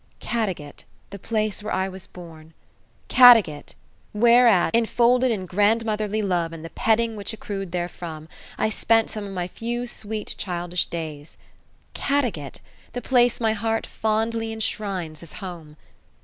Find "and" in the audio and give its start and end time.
6.53-6.65